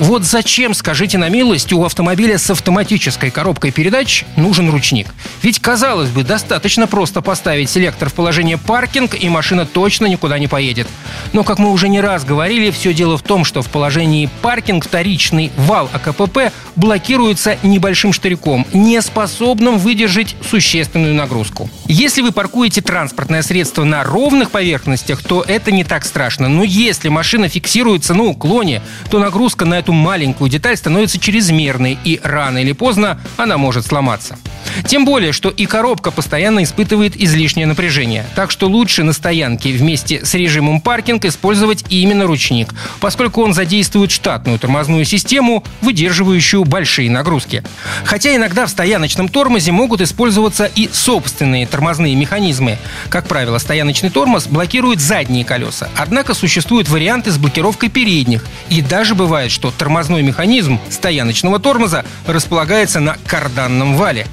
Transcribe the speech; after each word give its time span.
Вот 0.00 0.24
зачем, 0.24 0.74
скажите 0.74 1.18
на 1.18 1.28
милость, 1.28 1.72
у 1.72 1.84
автомобиля 1.84 2.36
с 2.36 2.50
автоматической 2.50 3.30
коробкой 3.30 3.70
передач 3.70 4.24
нужен 4.36 4.68
ручник? 4.68 5.06
Ведь, 5.40 5.60
казалось 5.60 6.10
бы, 6.10 6.24
достаточно 6.24 6.88
просто 6.88 7.22
поставить 7.22 7.70
селектор 7.70 8.08
в 8.08 8.14
положение 8.14 8.58
паркинг, 8.58 9.14
и 9.14 9.28
машина 9.28 9.66
точно 9.66 10.06
никуда 10.06 10.40
не 10.40 10.48
поедет. 10.48 10.88
Но, 11.32 11.44
как 11.44 11.60
мы 11.60 11.70
уже 11.70 11.88
не 11.88 12.00
раз 12.00 12.24
говорили, 12.24 12.72
все 12.72 12.92
дело 12.92 13.16
в 13.16 13.22
том, 13.22 13.44
что 13.44 13.62
в 13.62 13.68
положении 13.68 14.28
паркинг 14.42 14.84
вторичный 14.84 15.52
вал 15.56 15.88
АКПП 15.92 16.52
блокируется 16.74 17.56
небольшим 17.62 18.12
штырьком, 18.12 18.66
не 18.72 19.00
способным 19.00 19.78
выдержать 19.78 20.34
существенную 20.48 21.14
нагрузку. 21.14 21.70
Если 21.86 22.20
вы 22.20 22.32
паркуете 22.32 22.82
транспортное 22.82 23.42
средство 23.42 23.84
на 23.84 24.02
ровных 24.02 24.50
поверхностях, 24.50 25.22
то 25.22 25.44
это 25.46 25.70
не 25.70 25.84
так 25.84 26.04
страшно. 26.04 26.48
Но 26.48 26.64
если 26.64 27.08
машина 27.10 27.48
фиксируется 27.48 28.12
на 28.14 28.24
уклоне, 28.24 28.82
то 29.08 29.20
нагрузка 29.20 29.64
на 29.64 29.83
эту 29.84 29.92
маленькую 29.92 30.48
деталь 30.48 30.78
становится 30.78 31.18
чрезмерной, 31.18 31.98
и 32.04 32.18
рано 32.22 32.56
или 32.56 32.72
поздно 32.72 33.20
она 33.36 33.58
может 33.58 33.84
сломаться. 33.84 34.38
Тем 34.86 35.04
более, 35.04 35.32
что 35.32 35.48
и 35.50 35.66
коробка 35.66 36.10
постоянно 36.10 36.62
испытывает 36.62 37.16
излишнее 37.16 37.66
напряжение. 37.66 38.26
Так 38.34 38.50
что 38.50 38.68
лучше 38.68 39.02
на 39.02 39.12
стоянке 39.12 39.72
вместе 39.72 40.24
с 40.24 40.34
режимом 40.34 40.80
паркинг 40.80 41.24
использовать 41.24 41.84
именно 41.88 42.26
ручник, 42.26 42.74
поскольку 43.00 43.42
он 43.42 43.54
задействует 43.54 44.10
штатную 44.10 44.58
тормозную 44.58 45.04
систему, 45.04 45.64
выдерживающую 45.80 46.64
большие 46.64 47.10
нагрузки. 47.10 47.62
Хотя 48.04 48.34
иногда 48.34 48.66
в 48.66 48.70
стояночном 48.70 49.28
тормозе 49.28 49.72
могут 49.72 50.00
использоваться 50.00 50.66
и 50.66 50.88
собственные 50.92 51.66
тормозные 51.66 52.14
механизмы. 52.14 52.78
Как 53.08 53.26
правило, 53.26 53.58
стояночный 53.58 54.10
тормоз 54.10 54.46
блокирует 54.46 55.00
задние 55.00 55.44
колеса. 55.44 55.88
Однако 55.96 56.34
существуют 56.34 56.88
варианты 56.88 57.30
с 57.30 57.38
блокировкой 57.38 57.88
передних. 57.88 58.44
И 58.68 58.80
даже 58.80 59.14
бывает, 59.14 59.50
что 59.50 59.70
тормозной 59.70 60.22
механизм 60.22 60.80
стояночного 60.90 61.58
тормоза 61.58 62.04
располагается 62.26 63.00
на 63.00 63.16
карданном 63.26 63.96
вале. 63.96 64.26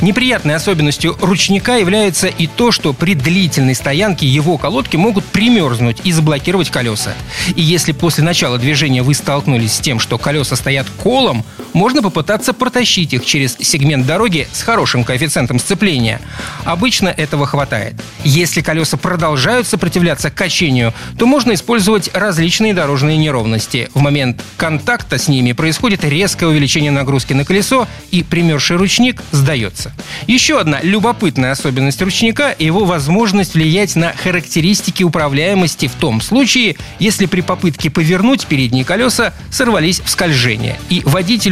Неприятной 0.00 0.54
особенностью 0.54 1.16
ручника 1.20 1.76
является 1.76 2.28
и 2.28 2.46
то, 2.46 2.70
что 2.70 2.92
при 2.92 3.14
длительной 3.14 3.74
стоянке 3.74 4.26
его 4.26 4.56
колодки 4.56 4.96
могут 4.96 5.24
примерзнуть 5.24 6.00
и 6.04 6.12
заблокировать 6.12 6.70
колеса. 6.70 7.14
И 7.56 7.62
если 7.62 7.92
после 7.92 8.22
начала 8.22 8.58
движения 8.58 9.02
вы 9.02 9.14
столкнулись 9.14 9.74
с 9.74 9.80
тем, 9.80 9.98
что 9.98 10.18
колеса 10.18 10.54
стоят 10.56 10.86
колом, 10.90 11.44
можно 11.72 12.02
попытаться 12.02 12.52
протащить 12.52 13.12
их 13.12 13.24
через 13.24 13.56
сегмент 13.60 14.06
дороги 14.06 14.48
с 14.52 14.62
хорошим 14.62 15.04
коэффициентом 15.04 15.58
сцепления. 15.58 16.20
Обычно 16.64 17.08
этого 17.08 17.46
хватает. 17.46 17.94
Если 18.24 18.60
колеса 18.60 18.96
продолжают 18.96 19.66
сопротивляться 19.66 20.30
качению, 20.30 20.94
то 21.18 21.26
можно 21.26 21.52
использовать 21.52 22.10
различные 22.14 22.74
дорожные 22.74 23.16
неровности. 23.16 23.90
В 23.94 24.00
момент 24.00 24.42
контакта 24.56 25.18
с 25.18 25.28
ними 25.28 25.52
происходит 25.52 26.04
резкое 26.04 26.46
увеличение 26.46 26.90
нагрузки 26.90 27.32
на 27.32 27.44
колесо, 27.44 27.86
и 28.10 28.22
примерзший 28.22 28.76
ручник 28.76 29.22
сдается. 29.32 29.92
Еще 30.26 30.58
одна 30.58 30.80
любопытная 30.82 31.52
особенность 31.52 32.02
ручника– 32.02 32.54
его 32.58 32.84
возможность 32.84 33.54
влиять 33.54 33.96
на 33.96 34.12
характеристики 34.12 35.02
управляемости 35.02 35.86
в 35.88 35.94
том 35.94 36.20
случае, 36.20 36.76
если 36.98 37.26
при 37.26 37.40
попытке 37.40 37.90
повернуть 37.90 38.46
передние 38.46 38.84
колеса 38.84 39.32
сорвались 39.50 40.00
в 40.00 40.08
скольжение, 40.08 40.78
и 40.88 41.02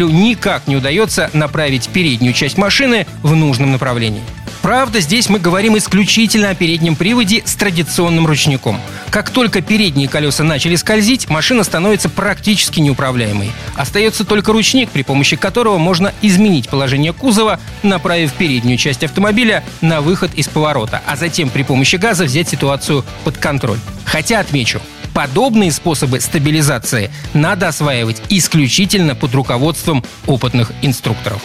водителю 0.06 0.10
никак 0.10 0.66
не 0.66 0.76
удается 0.76 1.30
направить 1.32 1.88
переднюю 1.88 2.32
часть 2.32 2.58
машины 2.58 3.06
в 3.22 3.34
нужном 3.34 3.72
направлении. 3.72 4.22
Правда, 4.62 5.00
здесь 5.00 5.28
мы 5.28 5.38
говорим 5.38 5.76
исключительно 5.78 6.50
о 6.50 6.54
переднем 6.56 6.96
приводе 6.96 7.42
с 7.44 7.54
традиционным 7.54 8.27
ручником. 8.27 8.80
Как 9.10 9.30
только 9.30 9.60
передние 9.60 10.08
колеса 10.08 10.42
начали 10.42 10.74
скользить, 10.74 11.28
машина 11.30 11.62
становится 11.62 12.08
практически 12.08 12.80
неуправляемой. 12.80 13.52
Остается 13.77 14.24
только 14.24 14.52
ручник, 14.52 14.90
при 14.90 15.02
помощи 15.02 15.36
которого 15.36 15.78
можно 15.78 16.12
изменить 16.20 16.68
положение 16.68 17.12
кузова, 17.12 17.61
направив 17.84 18.33
переднюю 18.33 18.77
часть 18.77 19.05
автомобиля 19.05 19.62
на 19.83 20.00
выход 20.00 20.33
из 20.34 20.48
поворота, 20.48 21.00
а 21.06 21.14
затем 21.14 21.48
при 21.48 21.62
помощи 21.62 21.95
газа 21.95 22.24
взять 22.24 22.48
ситуацию 22.48 23.05
под 23.22 23.39
контроль. 23.39 23.78
Хотя 24.05 24.40
отмечу, 24.40 24.80
подобные 25.16 25.72
способы 25.72 26.20
стабилизации 26.20 27.10
надо 27.32 27.68
осваивать 27.68 28.20
исключительно 28.28 29.14
под 29.14 29.34
руководством 29.34 30.04
опытных 30.27 30.72
инструкторов. 30.82 31.42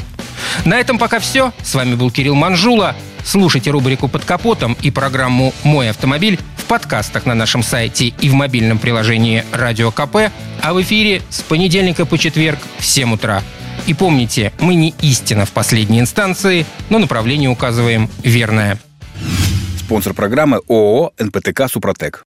На 0.66 0.78
этом 0.78 0.98
пока 0.98 1.20
все. 1.20 1.54
С 1.64 1.74
вами 1.74 1.96
был 1.96 2.12
Кирилл 2.12 2.36
Манжула. 2.36 2.98
Слушайте 3.24 3.72
рубрику 3.72 4.10
«Под 4.10 4.26
капотом» 4.26 4.76
и 4.82 4.92
программу 4.92 5.54
«Мой 5.64 5.90
автомобиль» 5.90 6.38
в 6.58 6.66
подкастах 6.66 7.26
на 7.26 7.34
нашем 7.34 7.64
сайте 7.64 8.08
и 8.08 8.28
в 8.28 8.34
мобильном 8.34 8.78
приложении 8.78 9.46
«Радио 9.54 9.90
КП», 9.90 10.18
а 10.62 10.74
в 10.74 10.82
эфире 10.82 11.22
с 11.30 11.40
понедельника 11.40 12.06
по 12.06 12.18
четверг 12.18 12.60
в 12.78 12.86
7 12.86 13.14
утра. 13.14 13.42
И 13.88 13.94
помните, 13.94 14.52
мы 14.60 14.76
не 14.76 14.94
истина 15.02 15.46
в 15.46 15.52
последней 15.52 16.02
инстанции, 16.02 16.66
но 16.90 17.00
направление 17.00 17.50
указываем 17.50 18.10
верное. 18.22 18.78
Спонсор 19.80 20.14
программы 20.14 20.60
ООО 20.68 21.14
«НПТК 21.18 21.70
Супротек». 21.70 22.26